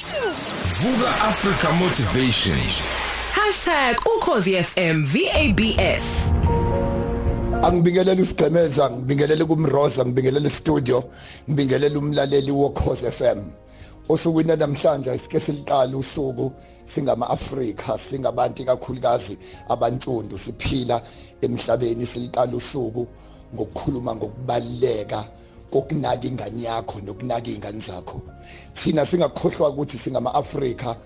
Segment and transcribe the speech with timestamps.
[0.00, 2.56] Vuka Africa Motivation.
[4.16, 6.32] #ukhozi FM VABS
[7.62, 11.04] Angibingelela usigqemeza ngibingelela kumroza ngibingelela studio
[11.48, 13.40] ngibingelela umlaleli wokhoze FM
[14.08, 16.52] osukwini namhlanje isike siliqala usuku
[16.84, 19.38] singama Africa singabantu kakhulukazi
[19.68, 21.02] abantsundu siphila
[21.42, 23.06] emhlabeni siliqala usuku
[23.54, 25.24] ngokukhuluma ngokubaleka
[25.70, 28.22] kokunaka ingane yakho nokunaka izingane zakho.
[28.74, 30.96] Thina singakhohlwa ukuthi singama Africa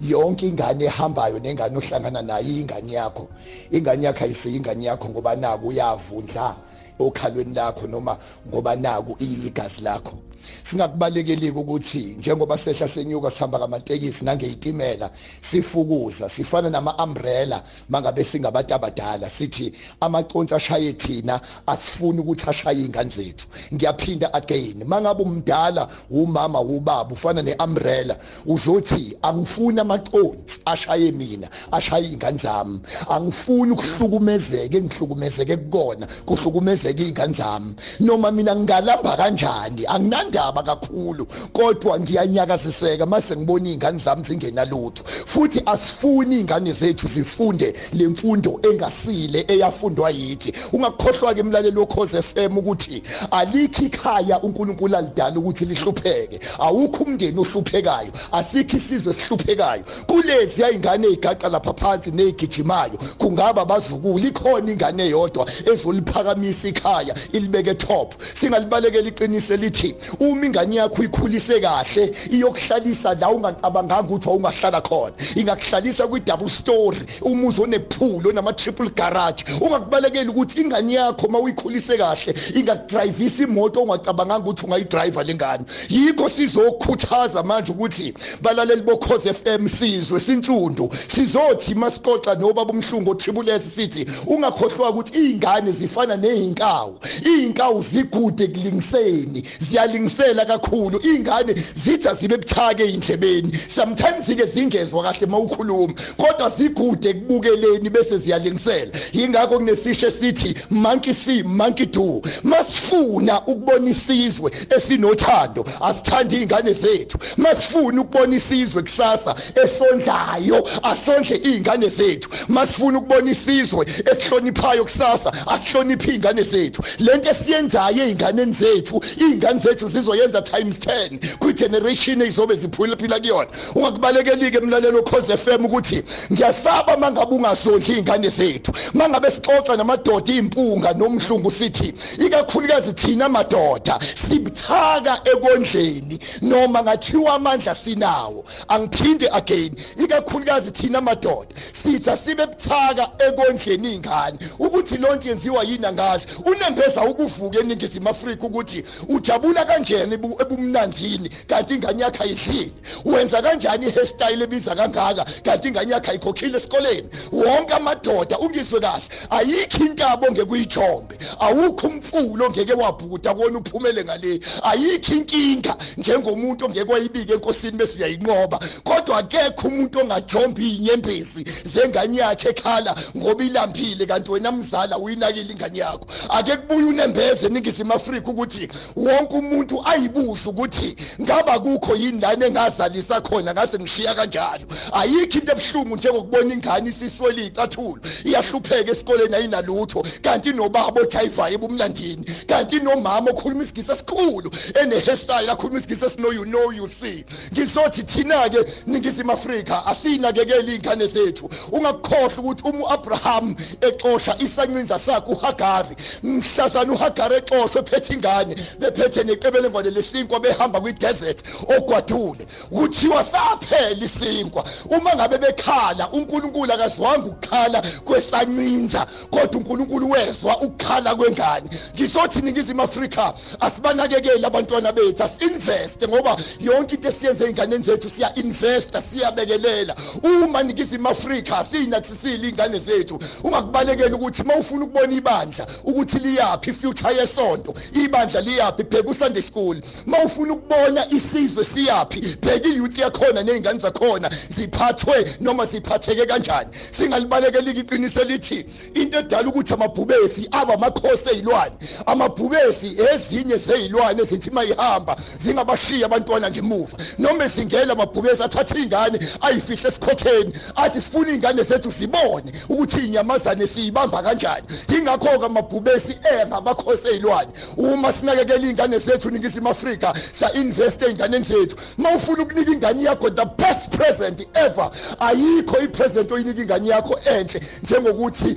[0.00, 3.28] yonke ingane ehambayo nengane ohlangana nayo ingane yakho.
[3.70, 6.56] Ingane yakho ayisiyingane yakho ngoba naku uyavundla
[6.98, 10.16] okhalweni lakho noma ngoba naku iyigazi lakho.
[10.62, 19.30] Singakubalekeli ukuthi njengoba sehla senyuka sihamba ngamatekisi nangeyitimela sifukuza sifana nama umbrella mangabe singabantu abadala.
[19.30, 23.46] Sithi amaconsi ashaye thina asifuni ukuthi ashaye ingane zethu.
[23.74, 28.16] Ngiyaphinda again mangabe umdala umama ubaba ufana neumbrella
[28.46, 32.80] uzothi angifuni amaconsi ashaye mina ashaye ingane zami.
[33.08, 37.74] Angifuni ukuhlukumezeka engihlukumezeke kukona kuhlukumezeka ingane zami.
[38.00, 39.86] Noma mina ngalamba kanjani?
[39.86, 47.74] Anginanda indaba kakhulu kodwa ngiyanyakaziseka mase ngibona izingane zami zingenalutho futhi asifuni izingane zethu zifunde
[47.92, 55.64] lemfundo engasile eyafundwa yithi ungakhohlwa ke emlaleli wokhoze FM ukuthi alikho ikhaya uNkulunkulu alidala ukuthi
[55.64, 56.40] lihlupheke.
[56.58, 64.72] Awukho umndeni ohluphekayo asikho isizwe sihluphekayo kulezi ayingane ezigaqa lapha phansi nezigijimayo kungaba bazukulu ikhona
[64.72, 68.14] ingane eyodwa ezoliphakamisa ikhaya ilibeke top.
[68.34, 75.12] Singalibalekela iqiniso lithi uma ingane yakho uyikhulise kahle iyokuhlalisa la ungacabanganga ukuthi wawungahlala khona.
[75.34, 79.44] Ingakuhlalisa kwi double story umuzi onephulo nama triple garage.
[79.60, 87.72] Ungakubalekeli ukuthi ingane yakho mawuyikhulise kahle ingakudrivisa imoto ongacabanganga ukuthi ungayidrayiva lengane yikho sizokhuthaza manje
[87.72, 95.18] ukuthi balaleli bokhoze FM sizwe sintsundu sizothi masixoxa nobaba umhlungu triple S sithi ungakhohlwa ukuthi
[95.18, 101.00] izingane zifana nezinkawu izinkawu zigude kulingiseni ziyalingisela ngiyazisela kakhulu.
[101.04, 108.92] Ingane zitha zibe buthake endlebeni sometimes ke zingezwa kahle mawukhuluma kodwa zigude kubukeleni bese ziyalingisela.
[109.12, 112.22] Ingakho kunesisho sithi monkey see monkey do.
[112.42, 117.18] Masifuna ukubona isizwe esinothando asithandi izingane zethu.
[117.36, 119.34] Masifuna ukubona isizwe kusasa
[119.64, 122.30] esondlayo asondle izingane zethu.
[122.48, 126.82] Masifuna ukubona isizwe esihloniphayo kusasa asihloniphe izingane zethu.
[126.98, 133.50] Lento esiyenzayo ezinganeni zethu izingane zethu zizoyenza times 10 kwi generation ezizobe ziphula phila kuyona.
[133.74, 136.02] Ungakubalekeli ke mlalelo cause FM ukuthi
[136.32, 138.72] ngiyasaba mangabe ungasondli izingane zethu.
[138.94, 146.18] Mangabe sixoxa namadoda impunga nomhlungu sithi ikakhulukazi thina madoda sibuthaka ekondleni.
[146.42, 149.74] Noma ngathiwa amandla sinawo angiphinde again.
[150.04, 156.26] Ikakhulukazi thina madoda sitha sibe buthaka ekondleni izingane ukuthi lonke yenziwa yini angazi.
[156.44, 162.72] Unembeza ukuvuka eningizimu Afrika ukuthi ujabula kanjani ebumnandini kanti ingane yakhe ayidlile
[163.04, 165.24] wenza kanjani ihairstyle ebiza kangaka?
[165.42, 167.08] Kanti ingane yakhe ayikhokhile esikoleni.
[167.32, 174.40] Wonke amadoda ungizwe kahle ayikho intabo ngekuyijombe awukho umfulo ongeke wabhuda kona uphumele ngale.
[174.62, 178.60] Ayikho inkinga njengomuntu ongeke wayibike enkosini bese uyayinqoba.
[178.84, 185.78] Kodwa akekho umuntu ongajombi inyembezi zengane yakhe ekhala ngoba ilambile kanti wena mzala uyinakile ingane
[185.78, 186.06] yakho.
[186.28, 193.20] Ake kubuye unembeze ningizimu Afrika ukuthi wonke umuntu ayibuza ukuthi ngaba kukho yini lana engazalisa
[193.20, 194.66] khona ngase ngishiya kanjalo?
[194.92, 200.02] Ayikho into ebhlungu njengokubona ingane isiswele icathulo iyahlupheka esikoleni ayinalutho.
[200.22, 206.44] Kanti nobaba ojayivayo ebumlandini kanti nomama okhuluma isigisi esikhulu ene hairstyle akhuluma isigisi esino you
[206.44, 207.24] know you see.
[207.52, 211.48] Ngizothi thina ke ningizimu Afrika asinakekele ingane zethu.
[211.72, 215.96] Ungakukhohlwa ukuthi uma uAbraham exosha isancinza sakhe uHagari.
[216.22, 221.42] Mhlazana uHagari exoshwe ephethe ingane bephethe neqebele ngwane lesinkwa behamba kwi desert
[221.76, 222.46] ogwadule.
[222.70, 231.70] Kuthiwa saphela isinkwa uma ngabe bekhala uNkulunkulu akazwanga ukukhala kwesancinza kodwa uNkulunkulu wezwa ukukhala kwengane.
[231.94, 239.00] Ngisothi ningizimu Afrika asibanakekele abantwana bethu asinvest ngoba yonke into esiyenze einganeni zethu siya investa
[239.00, 239.96] siyabekelela.
[240.22, 247.74] Uma ningizimu Afrika sinakusisile ingane zethu ungakubalekela ukuthi mawufuna ukubona ibandla ukuthi liyapi future yesonto
[247.92, 249.76] ibandla liyapi bheka uSunday school.
[250.06, 254.30] Mawufuna ukubona isizwe siyapi bheka iyouth yakhona nezingane zakhona.
[254.48, 256.70] Ziphathwe noma ziphatheke kanjani?
[256.90, 261.76] Singalibalekela iqiniso lithi into edala ukuthi amabhubesi aba amakhosi ezilwane
[262.06, 266.96] amabhubesi ezinye zezilwane ezithi mayihamba zingabashiya abantwana ngemuva.
[267.18, 274.22] Noma singela amabhubesi athatha ingane ayifihle esikhotheni athi sifuna ingane zethu zibone ukuthi inyamazane siyibamba
[274.22, 274.66] kanjani.
[274.96, 281.76] Ingakho ke amabhubesi engamakhosi ezilwane uma sinakekela ingane zethu ningizimu Afrika sa invest einganeni zethu
[281.98, 288.56] mawufuna ukunika ingane yakho the best present ever ayikho ipresent oyinika ingane yakho enhle njengokuthi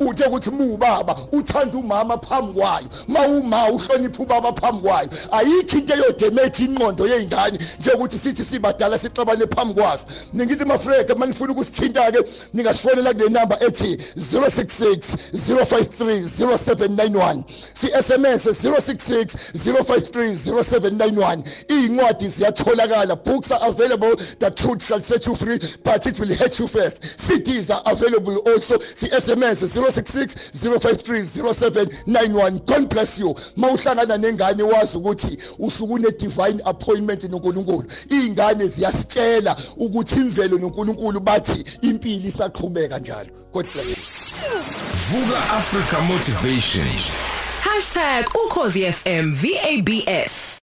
[0.00, 6.64] uthe ukuthi muubaba uthanda umama phambi kwayo mawuma uhlonipha ubaba phambi kwayo ayikho into eyodemage
[6.64, 12.18] inqondo yeingane njengokuthi sithi sibadala sixabane phambi kwazo ningizimu Afrika manifuna ukusithinta ke
[12.54, 17.42] ningasifonela kule number ethi 066 053 0791
[17.74, 23.16] si SMS 066 053 0791 incwadi ziyatholakala.
[23.16, 24.16] Books are available.
[24.16, 27.02] The truth shall set you free but it will hurt you first.
[27.02, 28.78] CDs are available also.
[28.78, 33.34] Si SMS 066 053 0791 God bless you.
[33.56, 37.84] Mawuhlangana nengane wazi ukuthi usuku ne divine appointment noNkulunkulu.
[38.10, 43.30] Izingane ziyasitshela ukuthi imvelo noNkulunkulu bathi impilo isaqhubeka njalo.
[43.52, 44.32] God bless
[45.10, 46.86] Vuka Africa Motivation.
[48.44, 50.49] #ukhozi FM VABS